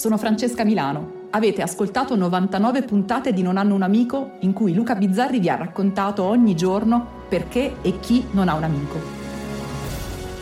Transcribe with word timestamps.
Sono 0.00 0.16
Francesca 0.16 0.64
Milano. 0.64 1.28
Avete 1.28 1.60
ascoltato 1.60 2.16
99 2.16 2.84
puntate 2.84 3.34
di 3.34 3.42
Non 3.42 3.58
hanno 3.58 3.74
un 3.74 3.82
amico 3.82 4.36
in 4.40 4.54
cui 4.54 4.72
Luca 4.72 4.94
Bizzarri 4.94 5.40
vi 5.40 5.50
ha 5.50 5.56
raccontato 5.56 6.22
ogni 6.22 6.56
giorno 6.56 7.26
perché 7.28 7.74
e 7.82 8.00
chi 8.00 8.24
non 8.30 8.48
ha 8.48 8.54
un 8.54 8.62
amico. 8.62 8.98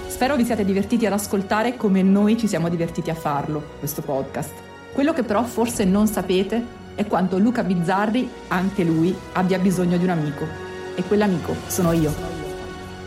Spero 0.06 0.36
vi 0.36 0.44
siate 0.44 0.64
divertiti 0.64 1.06
ad 1.06 1.12
ascoltare 1.12 1.76
come 1.76 2.02
noi 2.02 2.38
ci 2.38 2.46
siamo 2.46 2.68
divertiti 2.68 3.10
a 3.10 3.16
farlo, 3.16 3.60
questo 3.80 4.00
podcast. 4.00 4.52
Quello 4.92 5.12
che 5.12 5.24
però 5.24 5.42
forse 5.42 5.84
non 5.84 6.06
sapete 6.06 6.64
è 6.94 7.04
quanto 7.08 7.36
Luca 7.38 7.64
Bizzarri, 7.64 8.30
anche 8.46 8.84
lui, 8.84 9.12
abbia 9.32 9.58
bisogno 9.58 9.96
di 9.96 10.04
un 10.04 10.10
amico. 10.10 10.46
E 10.94 11.02
quell'amico 11.02 11.56
sono 11.66 11.90
io. 11.90 12.14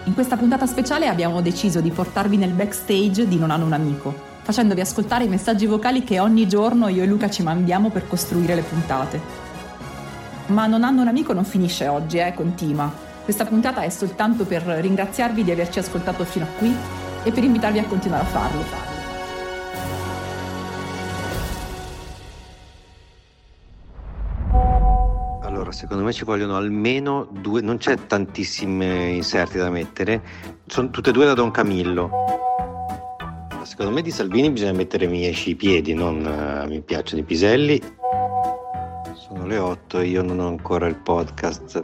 In 0.04 0.14
questa 0.14 0.36
puntata 0.36 0.66
speciale 0.66 1.08
abbiamo 1.08 1.42
deciso 1.42 1.80
di 1.80 1.92
portarvi 1.92 2.36
nel 2.36 2.52
backstage 2.52 3.26
di 3.26 3.38
Non 3.38 3.52
hanno 3.52 3.64
un 3.64 3.74
amico, 3.74 4.31
facendovi 4.42 4.82
ascoltare 4.82 5.24
i 5.24 5.28
messaggi 5.28 5.66
vocali 5.66 6.04
che 6.04 6.20
ogni 6.20 6.48
giorno 6.48 6.88
io 6.88 7.04
e 7.04 7.06
Luca 7.06 7.30
ci 7.30 7.44
mandiamo 7.44 7.90
per 7.90 8.08
costruire 8.08 8.56
le 8.56 8.62
puntate. 8.62 9.22
Ma 10.48 10.68
Non 10.68 10.84
hanno 10.84 11.02
un 11.02 11.08
amico 11.08 11.34
non 11.34 11.46
finisce 11.46 11.88
oggi, 11.88 12.18
eh, 12.18 12.34
continua. 12.34 12.92
Questa 13.24 13.46
puntata 13.46 13.82
è 13.82 13.90
soltanto 13.90 14.46
per 14.46 14.64
ringraziarvi 14.64 15.44
di 15.44 15.52
averci 15.52 15.80
ascoltato 15.80 16.26
fino 16.26 16.46
a 16.46 16.50
qui 16.58 16.76
e 17.24 17.32
per 17.32 17.44
invitarvi 17.44 17.80
a 17.80 17.86
continuare 17.86 18.24
a 18.24 18.28
farlo. 18.28 18.92
secondo 25.72 26.04
me 26.04 26.14
ci 26.14 26.26
vogliono 26.26 26.58
almeno 26.58 27.28
due, 27.32 27.62
non 27.62 27.78
c'è 27.78 28.06
tantissimi 28.06 29.16
inserti 29.16 29.58
da 29.58 29.70
mettere, 29.70 30.22
sono 30.68 30.90
tutte 30.90 31.10
e 31.10 31.14
due 31.14 31.26
da 31.26 31.34
Don 31.34 31.50
Camillo. 31.50 32.51
Secondo 33.72 33.94
me 33.94 34.02
di 34.02 34.12
Salvini 34.12 34.50
bisogna 34.50 34.74
mettere 34.74 35.08
mi 35.08 35.26
esci 35.26 35.52
i 35.52 35.56
piedi, 35.56 35.94
non 35.94 36.26
uh, 36.26 36.68
mi 36.68 36.82
piacciono 36.82 37.22
i 37.22 37.24
piselli. 37.24 37.82
Sono 39.14 39.46
le 39.46 39.58
8 39.58 40.00
e 40.00 40.08
io 40.08 40.22
non 40.22 40.42
ho 40.42 40.48
ancora 40.50 40.88
il 40.88 40.98
podcast 40.98 41.82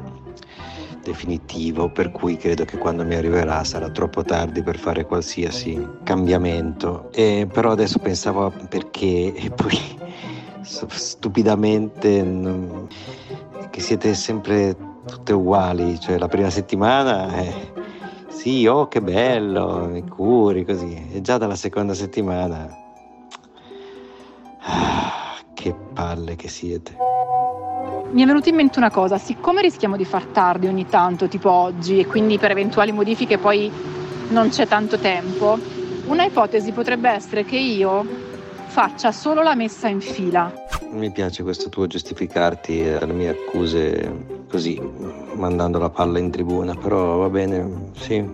definitivo, 1.01 1.89
per 1.89 2.11
cui 2.11 2.35
credo 2.35 2.65
che 2.65 2.77
quando 2.77 3.05
mi 3.05 3.15
arriverà 3.15 3.63
sarà 3.63 3.89
troppo 3.89 4.21
tardi 4.21 4.61
per 4.63 4.77
fare 4.77 5.05
qualsiasi 5.05 5.81
cambiamento. 6.03 7.09
E, 7.13 7.47
però 7.49 7.71
adesso 7.71 7.99
pensavo 7.99 8.51
perché 8.67 9.33
e 9.33 9.49
poi 9.49 9.79
stupidamente 10.61 12.21
non, 12.21 12.89
che 13.69 13.79
siete 13.79 14.13
sempre 14.13 14.75
tutte 15.05 15.31
uguali, 15.31 15.97
cioè 16.01 16.17
la 16.17 16.27
prima 16.27 16.49
settimana 16.49 17.31
è 17.31 17.53
sì, 18.37 18.67
oh 18.67 18.87
che 18.87 19.01
bello, 19.01 19.87
mi 19.89 20.07
curi 20.07 20.63
così, 20.63 21.09
e 21.11 21.21
già 21.21 21.37
dalla 21.37 21.55
seconda 21.55 21.95
settimana 21.95 22.69
ah, 24.61 25.35
che 25.53 25.75
palle 25.93 26.35
che 26.35 26.47
siete. 26.47 26.95
Mi 28.11 28.21
è 28.21 28.25
venuta 28.25 28.49
in 28.49 28.55
mente 28.55 28.77
una 28.77 28.91
cosa, 28.91 29.17
siccome 29.17 29.61
rischiamo 29.61 29.97
di 29.97 30.05
far 30.05 30.25
tardi 30.25 30.67
ogni 30.67 30.85
tanto, 30.87 31.27
tipo 31.27 31.49
oggi, 31.51 31.99
e 31.99 32.05
quindi 32.05 32.37
per 32.37 32.51
eventuali 32.51 32.91
modifiche 32.91 33.39
poi 33.39 33.71
non 34.29 34.49
c'è 34.49 34.67
tanto 34.67 34.97
tempo, 34.99 35.57
una 36.05 36.23
ipotesi 36.23 36.71
potrebbe 36.71 37.09
essere 37.09 37.43
che 37.43 37.57
io 37.57 38.05
faccia 38.67 39.11
solo 39.11 39.41
la 39.41 39.55
messa 39.55 39.87
in 39.87 39.99
fila. 39.99 40.66
Mi 40.89 41.11
piace 41.11 41.43
questo 41.43 41.69
tuo 41.69 41.85
giustificarti 41.85 42.81
alle 42.81 43.13
mie 43.13 43.29
accuse 43.29 44.45
così, 44.49 44.81
mandando 45.35 45.77
la 45.79 45.89
palla 45.89 46.17
in 46.17 46.31
tribuna, 46.31 46.75
però 46.75 47.17
va 47.17 47.29
bene, 47.29 47.91
sì, 47.93 48.25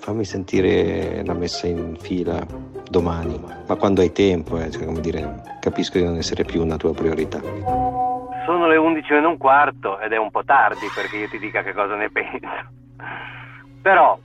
fammi 0.00 0.24
sentire 0.24 1.24
la 1.24 1.34
messa 1.34 1.66
in 1.66 1.96
fila 1.98 2.44
domani, 2.90 3.40
ma 3.66 3.74
quando 3.76 4.00
hai 4.00 4.12
tempo, 4.12 4.58
eh, 4.58 4.70
cioè, 4.70 4.86
dire, 5.00 5.42
capisco 5.60 5.98
di 5.98 6.04
non 6.04 6.16
essere 6.16 6.44
più 6.44 6.62
una 6.62 6.76
tua 6.76 6.92
priorità. 6.92 7.40
Sono 8.44 8.66
le 8.66 8.76
11 8.76 9.12
e 9.12 9.18
un 9.18 9.36
quarto 9.36 9.98
ed 10.00 10.12
è 10.12 10.16
un 10.16 10.30
po' 10.30 10.44
tardi 10.44 10.86
perché 10.94 11.16
io 11.16 11.28
ti 11.28 11.38
dica 11.38 11.62
che 11.62 11.72
cosa 11.72 11.94
ne 11.94 12.10
penso. 12.10 12.46
Però, 13.82 14.18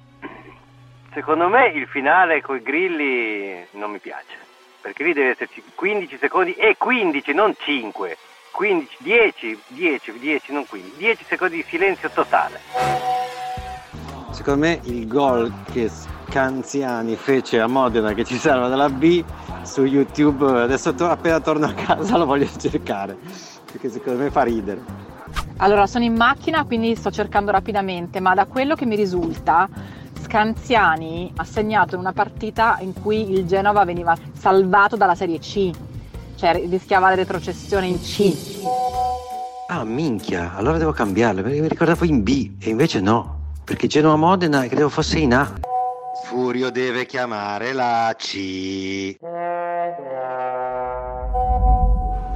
secondo 1.14 1.48
me 1.50 1.68
il 1.68 1.88
finale 1.88 2.42
con 2.42 2.58
i 2.58 2.62
grilli 2.62 3.66
non 3.72 3.92
mi 3.92 4.00
piace 4.00 4.50
perché 4.82 5.04
lì 5.04 5.14
deve 5.14 5.30
esserci 5.30 5.64
15 5.76 6.18
secondi 6.20 6.54
e 6.54 6.76
15, 6.78 7.34
non 7.34 7.54
5. 7.58 8.18
15, 8.52 8.98
10, 9.00 9.60
10, 9.68 10.20
10, 10.20 10.52
non 10.52 10.66
15, 10.68 10.98
10 10.98 11.26
secondi 11.28 11.56
di 11.56 11.66
silenzio 11.68 12.10
totale. 12.10 12.60
Secondo 14.32 14.60
me 14.66 14.80
il 14.84 15.08
gol 15.08 15.54
che 15.72 15.90
Scanziani 15.90 17.16
fece 17.16 17.60
a 17.60 17.68
Modena 17.68 18.14
che 18.14 18.26
ci 18.26 18.38
salva 18.38 18.68
dalla 18.68 18.90
B 18.90 19.24
su 19.64 19.84
YouTube, 19.84 20.46
adesso 20.46 20.94
to- 20.94 21.10
appena 21.10 21.40
torno 21.40 21.68
a 21.68 21.74
casa 21.74 22.18
lo 22.18 22.26
voglio 22.26 22.50
cercare, 22.58 23.18
perché 23.72 23.90
secondo 23.90 24.24
me 24.24 24.32
fa 24.32 24.44
ridere. 24.44 25.10
Allora 25.58 25.86
sono 25.86 26.04
in 26.04 26.16
macchina 26.16 26.66
quindi 26.66 26.96
sto 26.96 27.12
cercando 27.12 27.52
rapidamente, 27.52 28.20
ma 28.20 28.34
da 28.34 28.46
quello 28.46 28.76
che 28.76 28.86
mi 28.86 28.96
risulta 28.96 29.70
Scanziani 30.32 31.30
ha 31.36 31.44
segnato 31.44 31.96
in 31.96 32.00
una 32.00 32.14
partita 32.14 32.78
in 32.80 32.94
cui 32.94 33.32
il 33.32 33.46
Genova 33.46 33.84
veniva 33.84 34.16
salvato 34.32 34.96
dalla 34.96 35.14
Serie 35.14 35.40
C, 35.40 35.72
cioè 36.38 36.54
rischiava 36.70 37.10
la 37.10 37.16
retrocessione 37.16 37.88
in 37.88 38.00
C. 38.00 38.34
Ah, 39.68 39.84
minchia, 39.84 40.54
allora 40.56 40.78
devo 40.78 40.94
cambiarle 40.94 41.42
perché 41.42 41.60
mi 41.60 41.68
ricordavo 41.68 42.06
in 42.06 42.24
B 42.24 42.52
e 42.62 42.70
invece 42.70 43.02
no, 43.02 43.58
perché 43.66 43.88
Genova 43.88 44.16
Modena 44.16 44.66
credevo 44.66 44.88
fosse 44.88 45.20
in 45.20 45.34
A. 45.34 45.54
Furio 46.24 46.72
deve 46.72 47.06
chiamare 47.06 47.74
la 47.74 48.16
C. 48.18 49.18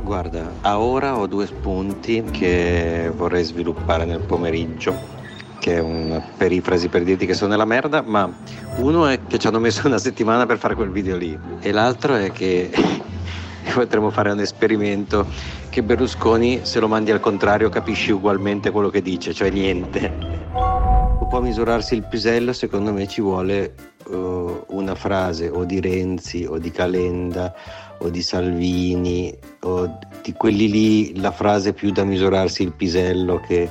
Guarda, 0.02 0.52
a 0.60 0.80
ora 0.82 1.18
ho 1.18 1.28
due 1.28 1.46
spunti 1.46 2.22
che 2.24 3.10
vorrei 3.16 3.46
sviluppare 3.46 4.04
nel 4.04 4.20
pomeriggio 4.20 5.24
che 5.66 5.78
è 5.78 5.80
una 5.80 6.22
perifrasi 6.38 6.90
per 6.90 7.02
dirti 7.02 7.26
che 7.26 7.34
sono 7.34 7.50
nella 7.50 7.66
merda, 7.66 8.04
ma 8.04 8.32
uno 8.76 9.08
è 9.08 9.22
che 9.26 9.40
ci 9.40 9.48
hanno 9.48 9.58
messo 9.58 9.88
una 9.88 9.98
settimana 9.98 10.46
per 10.46 10.60
fare 10.60 10.76
quel 10.76 10.92
video 10.92 11.18
lì 11.18 11.36
e 11.60 11.72
l'altro 11.72 12.14
è 12.14 12.32
che 12.32 12.70
potremmo 13.74 14.12
fare 14.12 14.30
un 14.30 14.42
esperimento 14.42 15.26
che 15.70 15.82
Berlusconi 15.82 16.60
se 16.62 16.80
lo 16.80 16.88
mandi 16.88 17.10
al 17.10 17.20
contrario 17.20 17.70
capisci 17.70 18.12
ugualmente 18.12 18.70
quello 18.70 18.90
che 18.90 19.02
dice, 19.02 19.34
cioè 19.34 19.50
niente. 19.50 20.14
Un 20.54 21.28
po' 21.28 21.42
misurarsi 21.42 21.96
il 21.96 22.04
pisello 22.04 22.54
secondo 22.54 22.94
me 22.94 23.08
ci 23.08 23.22
vuole 23.22 23.74
uh, 24.10 24.66
una 24.68 24.94
frase 24.94 25.50
o 25.50 25.64
di 25.64 25.80
Renzi 25.80 26.46
o 26.48 26.60
di 26.60 26.70
Calenda 26.70 27.52
o 27.98 28.10
di 28.10 28.22
Salvini 28.22 29.36
o 29.62 29.98
di 30.22 30.32
quelli 30.34 30.70
lì 30.70 31.20
la 31.20 31.32
frase 31.32 31.74
più 31.74 31.90
da 31.90 32.04
misurarsi 32.04 32.62
il 32.62 32.74
pisello 32.74 33.40
che 33.40 33.68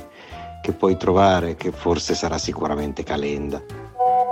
che 0.65 0.71
puoi 0.71 0.97
trovare, 0.97 1.55
che 1.55 1.71
forse 1.71 2.15
sarà 2.15 2.39
sicuramente 2.39 3.03
Calenda. 3.03 3.61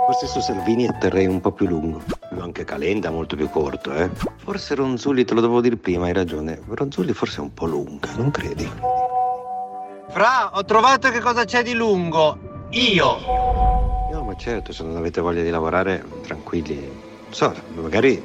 Forse 0.04 0.26
su 0.26 0.40
Salvini 0.40 0.88
terrei 0.98 1.26
un 1.26 1.40
po' 1.40 1.52
più 1.52 1.68
lungo, 1.68 2.02
anche 2.40 2.64
Calenda 2.64 3.12
molto 3.12 3.36
più 3.36 3.48
corto, 3.48 3.92
eh. 3.94 4.10
Forse 4.38 4.74
Ronzulli, 4.74 5.24
te 5.24 5.32
lo 5.32 5.40
dovevo 5.40 5.60
dire 5.60 5.76
prima, 5.76 6.06
hai 6.06 6.12
ragione. 6.12 6.60
Ronzulli 6.66 7.12
forse 7.12 7.36
è 7.36 7.40
un 7.40 7.54
po' 7.54 7.66
lunga, 7.66 8.08
non 8.16 8.32
credi? 8.32 8.68
Fra, 10.08 10.50
ho 10.54 10.64
trovato 10.64 11.08
che 11.10 11.20
cosa 11.20 11.44
c'è 11.44 11.62
di 11.62 11.72
lungo. 11.72 12.66
Io. 12.70 13.18
No, 14.10 14.24
ma 14.24 14.34
certo, 14.34 14.72
se 14.72 14.82
non 14.82 14.96
avete 14.96 15.20
voglia 15.20 15.42
di 15.42 15.50
lavorare, 15.50 16.04
tranquilli. 16.26 16.80
Non 16.80 17.32
so, 17.32 17.54
magari 17.74 18.20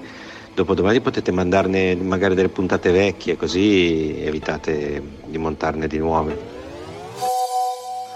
dopodomani 0.55 0.99
potete 0.99 1.31
mandarne 1.31 1.95
magari 1.95 2.33
delle 2.33 2.49
puntate 2.49 2.89
vecchie, 2.89 3.37
così 3.37 4.19
evitate 4.23 4.99
di 5.25 5.37
montarne 5.37 5.85
di 5.85 5.99
nuove. 5.99 6.57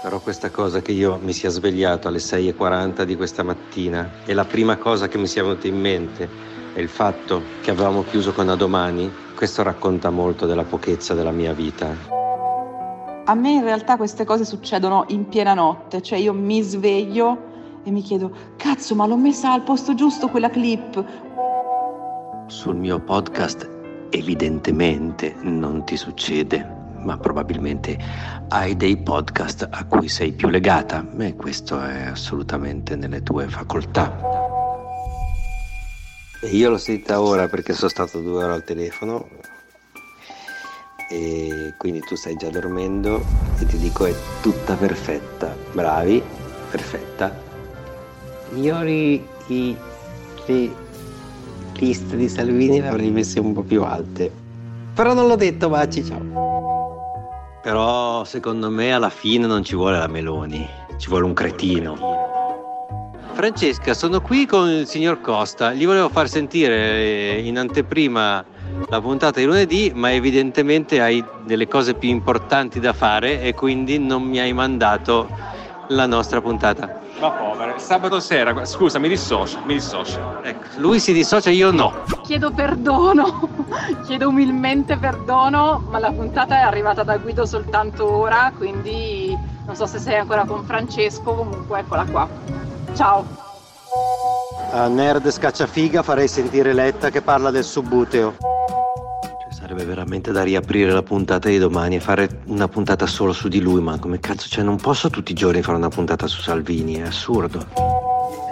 Però 0.04 0.20
questa 0.20 0.50
cosa 0.50 0.82
che 0.82 0.92
io 0.92 1.18
mi 1.22 1.32
sia 1.32 1.48
svegliato 1.48 2.08
alle 2.08 2.18
6.40 2.18 3.04
di 3.04 3.16
questa 3.16 3.42
mattina 3.42 4.06
e 4.26 4.34
la 4.34 4.44
prima 4.44 4.76
cosa 4.76 5.08
che 5.08 5.16
mi 5.16 5.26
sia 5.26 5.42
venuta 5.42 5.66
in 5.66 5.80
mente 5.80 6.28
è 6.74 6.78
il 6.78 6.90
fatto 6.90 7.42
che 7.62 7.70
avevamo 7.70 8.04
chiuso 8.04 8.34
con 8.34 8.50
a 8.50 8.54
domani, 8.54 9.10
questo 9.34 9.62
racconta 9.62 10.10
molto 10.10 10.44
della 10.44 10.64
pochezza 10.64 11.14
della 11.14 11.30
mia 11.30 11.54
vita. 11.54 11.96
A 13.24 13.34
me 13.34 13.52
in 13.52 13.62
realtà 13.62 13.96
queste 13.96 14.26
cose 14.26 14.44
succedono 14.44 15.06
in 15.08 15.26
piena 15.26 15.54
notte, 15.54 16.02
cioè 16.02 16.18
io 16.18 16.34
mi 16.34 16.60
sveglio 16.60 17.80
e 17.82 17.90
mi 17.90 18.02
chiedo, 18.02 18.30
cazzo, 18.56 18.94
ma 18.94 19.06
l'ho 19.06 19.16
messa 19.16 19.54
al 19.54 19.62
posto 19.62 19.94
giusto 19.94 20.28
quella 20.28 20.50
clip? 20.50 21.02
Sul 22.48 22.76
mio 22.76 23.00
podcast 23.00 23.70
evidentemente 24.10 25.34
non 25.40 25.82
ti 25.86 25.96
succede 25.96 26.73
ma 27.04 27.16
probabilmente 27.18 27.96
hai 28.48 28.76
dei 28.76 28.96
podcast 28.96 29.68
a 29.70 29.84
cui 29.84 30.08
sei 30.08 30.32
più 30.32 30.48
legata 30.48 31.06
e 31.18 31.34
questo 31.34 31.80
è 31.80 32.06
assolutamente 32.06 32.96
nelle 32.96 33.22
tue 33.22 33.46
facoltà. 33.48 34.16
E 36.42 36.48
io 36.48 36.70
l'ho 36.70 36.78
sentita 36.78 37.20
ora 37.20 37.48
perché 37.48 37.72
sono 37.72 37.88
stato 37.88 38.20
due 38.20 38.44
ore 38.44 38.52
al 38.52 38.64
telefono 38.64 39.28
e 41.10 41.74
quindi 41.78 42.00
tu 42.00 42.16
stai 42.16 42.36
già 42.36 42.50
dormendo 42.50 43.22
e 43.58 43.66
ti 43.66 43.78
dico 43.78 44.06
è 44.06 44.14
tutta 44.42 44.74
perfetta, 44.74 45.56
bravi, 45.72 46.22
perfetta. 46.70 47.34
Migliori 48.50 49.26
i, 49.46 49.76
i 50.46 50.72
liste 51.78 52.16
di 52.16 52.28
Salvini 52.28 52.80
le 52.80 52.88
avrei 52.88 53.10
messe 53.10 53.40
un 53.40 53.52
po' 53.52 53.62
più 53.62 53.82
alte. 53.82 54.30
Però 54.94 55.12
non 55.12 55.26
l'ho 55.26 55.36
detto, 55.36 55.68
Baci, 55.68 56.04
ciao. 56.04 56.53
Però 57.64 58.24
secondo 58.24 58.68
me 58.68 58.92
alla 58.92 59.08
fine 59.08 59.46
non 59.46 59.64
ci 59.64 59.74
vuole 59.74 59.96
la 59.96 60.06
Meloni, 60.06 60.68
ci 60.98 61.08
vuole 61.08 61.24
un 61.24 61.32
cretino. 61.32 61.96
Francesca, 63.32 63.94
sono 63.94 64.20
qui 64.20 64.44
con 64.44 64.68
il 64.68 64.86
signor 64.86 65.22
Costa. 65.22 65.72
Gli 65.72 65.86
volevo 65.86 66.10
far 66.10 66.28
sentire 66.28 67.38
in 67.38 67.56
anteprima 67.56 68.44
la 68.86 69.00
puntata 69.00 69.40
di 69.40 69.46
lunedì, 69.46 69.90
ma 69.94 70.12
evidentemente 70.12 71.00
hai 71.00 71.24
delle 71.46 71.66
cose 71.66 71.94
più 71.94 72.10
importanti 72.10 72.80
da 72.80 72.92
fare 72.92 73.40
e 73.40 73.54
quindi 73.54 73.98
non 73.98 74.24
mi 74.24 74.38
hai 74.40 74.52
mandato 74.52 75.26
la 75.88 76.06
nostra 76.06 76.40
puntata. 76.40 77.00
Ma 77.20 77.30
povera, 77.30 77.78
sabato 77.78 78.20
sera, 78.20 78.64
scusa, 78.64 78.98
mi 78.98 79.08
dissocio, 79.08 79.58
mi 79.64 79.74
dissocio. 79.74 80.42
Ecco, 80.42 80.66
lui 80.76 80.98
si 80.98 81.12
dissocia, 81.12 81.50
io 81.50 81.70
no. 81.70 82.02
Chiedo 82.22 82.50
perdono, 82.50 83.48
chiedo 84.04 84.28
umilmente 84.28 84.96
perdono, 84.96 85.84
ma 85.88 85.98
la 85.98 86.10
puntata 86.10 86.56
è 86.56 86.62
arrivata 86.62 87.02
da 87.02 87.16
Guido 87.18 87.46
soltanto 87.46 88.10
ora, 88.10 88.52
quindi 88.56 89.36
non 89.66 89.76
so 89.76 89.86
se 89.86 89.98
sei 89.98 90.18
ancora 90.18 90.44
con 90.44 90.64
Francesco, 90.64 91.34
comunque 91.34 91.80
eccola 91.80 92.04
qua. 92.04 92.28
Ciao. 92.94 93.24
A 94.72 94.88
Nerd 94.88 95.30
Scacciafiga 95.30 96.02
farei 96.02 96.28
sentire 96.28 96.72
Letta 96.72 97.10
che 97.10 97.22
parla 97.22 97.50
del 97.50 97.64
subbuteo. 97.64 98.53
Sarebbe 99.74 99.92
veramente 99.92 100.30
da 100.30 100.44
riaprire 100.44 100.92
la 100.92 101.02
puntata 101.02 101.48
di 101.48 101.58
domani 101.58 101.96
e 101.96 102.00
fare 102.00 102.42
una 102.46 102.68
puntata 102.68 103.06
solo 103.06 103.32
su 103.32 103.48
di 103.48 103.60
lui, 103.60 103.82
ma 103.82 103.98
come 103.98 104.20
cazzo, 104.20 104.46
cioè 104.48 104.62
non 104.62 104.76
posso 104.76 105.10
tutti 105.10 105.32
i 105.32 105.34
giorni 105.34 105.62
fare 105.62 105.76
una 105.76 105.88
puntata 105.88 106.28
su 106.28 106.40
Salvini, 106.42 106.94
è 106.94 107.06
assurdo. 107.06 107.58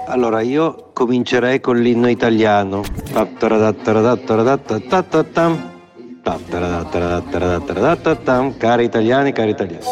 Allora 0.08 0.40
io 0.40 0.90
comincerei 0.92 1.60
con 1.60 1.76
l'inno 1.76 2.08
italiano. 2.08 2.82
Cari 8.58 8.84
italiani, 8.84 9.32
cari 9.32 9.50
italiani. 9.50 9.84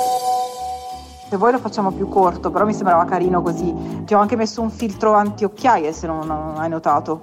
Se 1.28 1.36
vuoi 1.36 1.52
lo 1.52 1.58
facciamo 1.58 1.92
più 1.92 2.08
corto, 2.08 2.50
però 2.50 2.64
mi 2.64 2.74
sembrava 2.74 3.04
carino 3.04 3.40
così. 3.40 3.72
Ti 4.04 4.14
ho 4.14 4.18
anche 4.18 4.34
messo 4.34 4.62
un 4.62 4.70
filtro 4.70 5.12
anti-occhiaie 5.12 5.92
se 5.92 6.08
non 6.08 6.28
hai 6.56 6.68
notato. 6.68 7.20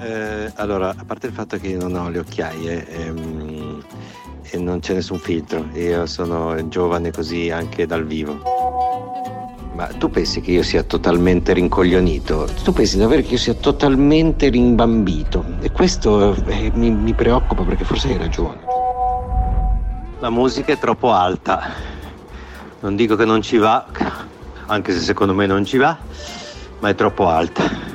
Eh, 0.00 0.52
allora, 0.54 0.90
a 0.90 1.04
parte 1.04 1.26
il 1.26 1.32
fatto 1.32 1.58
che 1.58 1.68
io 1.68 1.78
non 1.78 1.96
ho 1.96 2.08
le 2.08 2.20
occhiaie 2.20 2.86
ehm, 2.86 3.82
e 4.42 4.58
non 4.58 4.78
c'è 4.78 4.94
nessun 4.94 5.18
filtro, 5.18 5.66
io 5.72 6.06
sono 6.06 6.68
giovane 6.68 7.10
così 7.10 7.50
anche 7.50 7.84
dal 7.84 8.04
vivo. 8.06 8.40
Ma 9.74 9.86
tu 9.86 10.08
pensi 10.08 10.40
che 10.40 10.52
io 10.52 10.62
sia 10.62 10.84
totalmente 10.84 11.52
rincoglionito? 11.52 12.48
Tu 12.62 12.72
pensi 12.72 12.96
davvero 12.96 13.22
che 13.22 13.32
io 13.32 13.38
sia 13.38 13.54
totalmente 13.54 14.48
rimbambito? 14.48 15.44
E 15.60 15.72
questo 15.72 16.34
eh, 16.46 16.70
mi, 16.74 16.90
mi 16.90 17.12
preoccupa 17.12 17.62
perché 17.62 17.84
forse 17.84 18.08
hai 18.08 18.18
ragione. 18.18 18.60
La 20.20 20.30
musica 20.30 20.72
è 20.72 20.78
troppo 20.78 21.12
alta. 21.12 21.72
Non 22.80 22.94
dico 22.94 23.16
che 23.16 23.24
non 23.24 23.42
ci 23.42 23.56
va, 23.56 23.84
anche 24.66 24.92
se 24.92 25.00
secondo 25.00 25.34
me 25.34 25.46
non 25.46 25.64
ci 25.64 25.76
va, 25.76 25.96
ma 26.78 26.88
è 26.88 26.94
troppo 26.94 27.28
alta. 27.28 27.87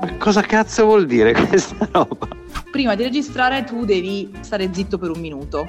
Ma 0.00 0.16
cosa 0.18 0.42
cazzo 0.42 0.84
vuol 0.84 1.06
dire 1.06 1.32
questa 1.32 1.88
roba? 1.92 2.28
Prima 2.70 2.94
di 2.94 3.02
registrare 3.02 3.64
tu 3.64 3.84
devi 3.84 4.32
stare 4.40 4.68
zitto 4.72 4.98
per 4.98 5.10
un 5.10 5.20
minuto. 5.20 5.66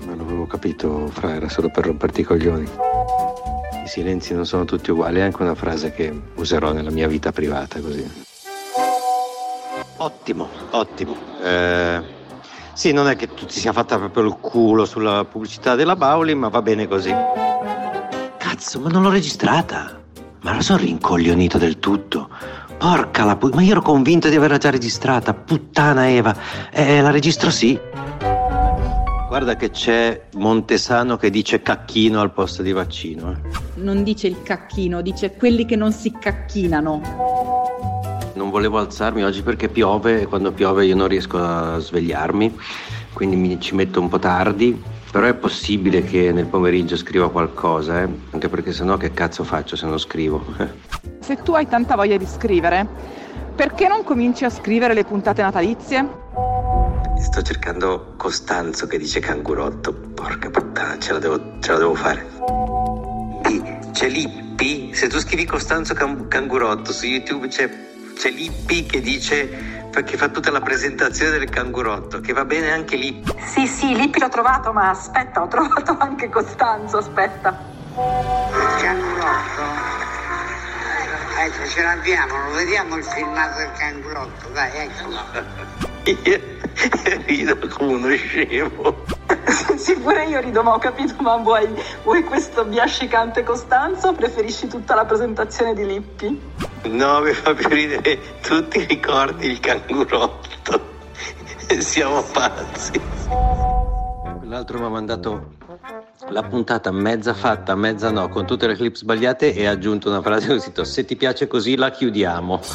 Non 0.00 0.20
avevo 0.20 0.46
capito, 0.46 1.08
Fra, 1.08 1.34
era 1.34 1.48
solo 1.48 1.70
per 1.70 1.86
romperti 1.86 2.22
i 2.22 2.24
coglioni. 2.24 2.68
I 3.84 3.88
silenzi 3.88 4.34
non 4.34 4.46
sono 4.46 4.64
tutti 4.64 4.90
uguali, 4.90 5.18
è 5.18 5.22
anche 5.22 5.42
una 5.42 5.54
frase 5.54 5.92
che 5.92 6.12
userò 6.34 6.72
nella 6.72 6.90
mia 6.90 7.08
vita 7.08 7.32
privata 7.32 7.80
così. 7.80 8.26
Ottimo, 9.98 10.48
ottimo. 10.70 11.16
Eh, 11.42 12.00
sì, 12.72 12.92
non 12.92 13.08
è 13.08 13.16
che 13.16 13.32
tu 13.34 13.44
ti 13.46 13.58
sia 13.58 13.72
fatta 13.72 13.98
proprio 13.98 14.24
il 14.24 14.36
culo 14.40 14.84
sulla 14.84 15.24
pubblicità 15.24 15.74
della 15.74 15.96
Bauli, 15.96 16.34
ma 16.34 16.48
va 16.48 16.62
bene 16.62 16.86
così. 16.86 17.12
Cazzo, 18.36 18.80
ma 18.80 18.88
non 18.88 19.02
l'ho 19.02 19.10
registrata. 19.10 19.97
Ma 20.42 20.54
la 20.54 20.60
sono 20.60 20.78
rincoglionito 20.78 21.58
del 21.58 21.78
tutto. 21.78 22.28
Porca 22.78 23.24
la 23.24 23.36
pu- 23.36 23.50
ma 23.54 23.62
io 23.62 23.72
ero 23.72 23.82
convinto 23.82 24.28
di 24.28 24.36
averla 24.36 24.56
già 24.58 24.70
registrata. 24.70 25.34
Puttana 25.34 26.08
Eva. 26.08 26.34
Eh, 26.70 27.00
la 27.00 27.10
registro 27.10 27.50
sì. 27.50 27.78
Guarda 29.28 29.56
che 29.56 29.70
c'è 29.70 30.22
Montesano 30.36 31.16
che 31.16 31.28
dice 31.30 31.60
cacchino 31.60 32.20
al 32.20 32.32
posto 32.32 32.62
di 32.62 32.72
vaccino. 32.72 33.32
eh. 33.32 33.36
Non 33.82 34.02
dice 34.02 34.26
il 34.26 34.42
cacchino, 34.42 35.02
dice 35.02 35.32
quelli 35.34 35.66
che 35.66 35.76
non 35.76 35.92
si 35.92 36.12
cacchinano. 36.18 37.00
Non 38.34 38.50
volevo 38.50 38.78
alzarmi 38.78 39.24
oggi 39.24 39.42
perché 39.42 39.68
piove 39.68 40.22
e 40.22 40.26
quando 40.26 40.52
piove 40.52 40.86
io 40.86 40.94
non 40.94 41.08
riesco 41.08 41.38
a 41.42 41.78
svegliarmi, 41.78 42.56
quindi 43.12 43.36
mi 43.36 43.60
ci 43.60 43.74
metto 43.74 44.00
un 44.00 44.08
po' 44.08 44.18
tardi. 44.18 44.80
Però 45.10 45.26
è 45.26 45.34
possibile 45.34 46.02
che 46.02 46.32
nel 46.32 46.46
pomeriggio 46.46 46.96
scriva 46.96 47.30
qualcosa, 47.30 48.02
eh? 48.02 48.08
anche 48.30 48.48
perché 48.48 48.72
sennò 48.72 48.96
che 48.96 49.12
cazzo 49.12 49.42
faccio 49.42 49.74
se 49.74 49.86
non 49.86 49.98
scrivo? 49.98 50.44
Se 51.20 51.36
tu 51.42 51.52
hai 51.52 51.66
tanta 51.66 51.94
voglia 51.94 52.16
di 52.16 52.26
scrivere, 52.26 52.86
perché 53.54 53.86
non 53.86 54.02
cominci 54.02 54.44
a 54.44 54.50
scrivere 54.50 54.94
le 54.94 55.04
puntate 55.04 55.42
natalizie? 55.42 56.08
Sto 57.18 57.42
cercando 57.42 58.14
Costanzo 58.16 58.86
che 58.86 58.96
dice 58.96 59.20
cangurotto. 59.20 59.92
Porca 59.92 60.48
puttana, 60.48 60.98
ce 60.98 61.12
la 61.12 61.18
devo, 61.18 61.58
ce 61.60 61.72
la 61.72 61.78
devo 61.78 61.94
fare. 61.94 62.26
Lì, 63.44 63.62
c'è 63.92 64.08
Lippi. 64.08 64.94
Se 64.94 65.08
tu 65.08 65.18
scrivi 65.18 65.44
Costanzo 65.44 65.92
Cam- 65.92 66.28
Cangurotto 66.28 66.92
su 66.92 67.06
YouTube 67.06 67.48
c'è, 67.48 67.68
c'è 68.18 68.30
Lippi 68.30 68.84
che 68.84 69.00
dice 69.00 69.76
che 70.04 70.16
fa 70.16 70.28
tutta 70.28 70.50
la 70.50 70.60
presentazione 70.60 71.38
del 71.38 71.48
cangurotto, 71.48 72.20
che 72.20 72.32
va 72.32 72.44
bene 72.44 72.70
anche 72.72 72.96
Lippi. 72.96 73.32
Sì, 73.44 73.66
sì, 73.66 73.94
Lippi 73.96 74.18
l'ho 74.18 74.28
trovato, 74.28 74.72
ma 74.72 74.90
aspetta, 74.90 75.42
ho 75.42 75.46
trovato 75.46 75.96
anche 75.98 76.28
Costanzo, 76.28 76.98
aspetta. 76.98 77.56
Il 77.94 78.82
cangurotto? 78.82 79.62
Ecco, 81.38 81.66
ce 81.68 81.82
l'abbiamo, 81.82 82.48
lo 82.48 82.54
vediamo 82.54 82.96
il 82.96 83.04
filmato 83.04 83.58
del 83.58 83.70
cangurotto, 83.78 84.48
dai, 84.48 84.70
eccolo. 84.76 85.16
Io 86.24 86.40
rido 87.24 87.56
come 87.68 87.92
uno 87.92 88.16
scemo. 88.16 89.17
sì, 89.76 89.98
pure 89.98 90.26
io 90.26 90.40
rido, 90.40 90.62
ma 90.62 90.74
ho 90.74 90.78
capito, 90.78 91.14
ma 91.20 91.36
vuoi, 91.36 91.68
vuoi 92.02 92.22
questo 92.24 92.64
biascicante 92.64 93.42
Costanzo 93.42 94.08
o 94.08 94.12
preferisci 94.12 94.68
tutta 94.68 94.94
la 94.94 95.04
presentazione 95.04 95.74
di 95.74 95.86
Lippi? 95.86 96.40
No, 96.84 97.20
mi 97.20 97.32
fa 97.32 97.54
più 97.54 97.68
ridere. 97.68 98.18
Tu 98.42 98.68
ti 98.68 98.84
ricordi 98.84 99.46
il 99.46 99.60
cangurotto? 99.60 100.96
Siamo 101.78 102.22
pazzi. 102.22 103.00
L'altro 104.42 104.78
mi 104.78 104.84
ha 104.84 104.88
mandato 104.88 105.56
la 106.30 106.42
puntata 106.42 106.90
mezza 106.90 107.34
fatta, 107.34 107.74
mezza 107.74 108.10
no, 108.10 108.28
con 108.28 108.46
tutte 108.46 108.66
le 108.66 108.74
clip 108.74 108.94
sbagliate 108.94 109.54
e 109.54 109.66
ha 109.66 109.72
aggiunto 109.72 110.08
una 110.08 110.22
frase 110.22 110.48
così, 110.48 110.72
se 110.82 111.04
ti 111.04 111.16
piace 111.16 111.46
così 111.46 111.76
la 111.76 111.90
chiudiamo. 111.90 112.60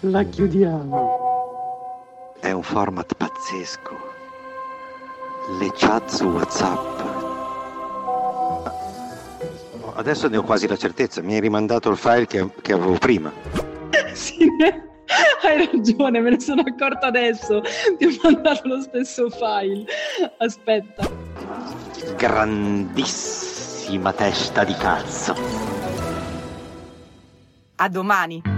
la 0.00 0.22
chiudiamo. 0.24 1.26
È 2.40 2.50
un 2.50 2.62
format 2.62 3.14
pazzesco. 3.14 4.07
Le 5.56 5.72
chat 5.74 6.08
su 6.10 6.26
WhatsApp. 6.26 7.00
Adesso 9.94 10.28
ne 10.28 10.36
ho 10.36 10.42
quasi 10.42 10.68
la 10.68 10.76
certezza, 10.76 11.22
mi 11.22 11.34
hai 11.34 11.40
rimandato 11.40 11.88
il 11.88 11.96
file 11.96 12.26
che, 12.26 12.46
che 12.60 12.72
avevo 12.74 12.98
prima. 12.98 13.32
Sì, 14.18 14.48
hai 15.42 15.70
ragione, 15.70 16.20
me 16.20 16.30
ne 16.30 16.40
sono 16.40 16.62
accorta 16.62 17.06
adesso. 17.06 17.62
Ti 17.96 18.04
ho 18.04 18.10
mandato 18.22 18.66
lo 18.66 18.80
stesso 18.80 19.30
file. 19.30 19.84
Aspetta. 20.38 21.08
Grandissima 22.16 24.12
testa 24.12 24.64
di 24.64 24.74
cazzo. 24.74 25.34
A 27.76 27.88
domani. 27.88 28.57